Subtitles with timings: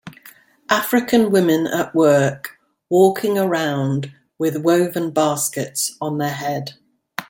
[0.71, 2.59] African women at work
[2.89, 6.73] walking around with woven baskets on their head